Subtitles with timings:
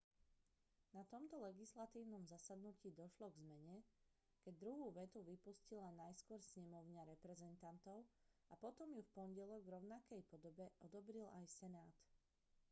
[0.97, 3.77] na tomto legislatívnom zasadnutí došlo k zmene
[4.43, 7.99] keď druhú vetu vypustila najskôr snemovňa reprezentantov
[8.51, 11.93] a potom ju v pondelok v rovnakej podobe odobril aj senát